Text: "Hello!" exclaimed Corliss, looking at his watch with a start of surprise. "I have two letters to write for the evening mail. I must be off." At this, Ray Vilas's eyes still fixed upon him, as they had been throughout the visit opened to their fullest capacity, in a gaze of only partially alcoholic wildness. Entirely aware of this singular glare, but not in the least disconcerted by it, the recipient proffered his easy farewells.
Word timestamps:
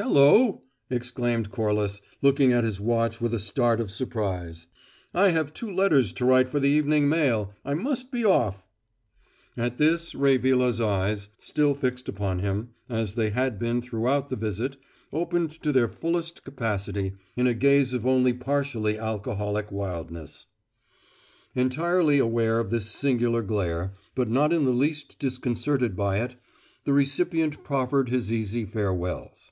"Hello!" 0.00 0.62
exclaimed 0.90 1.50
Corliss, 1.50 2.00
looking 2.22 2.52
at 2.52 2.62
his 2.62 2.80
watch 2.80 3.20
with 3.20 3.34
a 3.34 3.40
start 3.40 3.80
of 3.80 3.90
surprise. 3.90 4.68
"I 5.12 5.30
have 5.30 5.52
two 5.52 5.68
letters 5.68 6.12
to 6.12 6.24
write 6.24 6.48
for 6.48 6.60
the 6.60 6.68
evening 6.68 7.08
mail. 7.08 7.52
I 7.64 7.74
must 7.74 8.12
be 8.12 8.24
off." 8.24 8.64
At 9.56 9.78
this, 9.78 10.14
Ray 10.14 10.36
Vilas's 10.36 10.80
eyes 10.80 11.28
still 11.36 11.74
fixed 11.74 12.08
upon 12.08 12.38
him, 12.38 12.74
as 12.88 13.16
they 13.16 13.30
had 13.30 13.58
been 13.58 13.82
throughout 13.82 14.28
the 14.28 14.36
visit 14.36 14.76
opened 15.12 15.50
to 15.64 15.72
their 15.72 15.88
fullest 15.88 16.44
capacity, 16.44 17.14
in 17.36 17.48
a 17.48 17.52
gaze 17.54 17.92
of 17.92 18.06
only 18.06 18.32
partially 18.32 18.96
alcoholic 18.96 19.72
wildness. 19.72 20.46
Entirely 21.56 22.20
aware 22.20 22.60
of 22.60 22.70
this 22.70 22.86
singular 22.88 23.42
glare, 23.42 23.92
but 24.14 24.30
not 24.30 24.52
in 24.52 24.64
the 24.64 24.70
least 24.70 25.18
disconcerted 25.18 25.96
by 25.96 26.18
it, 26.18 26.36
the 26.84 26.92
recipient 26.92 27.64
proffered 27.64 28.08
his 28.10 28.32
easy 28.32 28.64
farewells. 28.64 29.50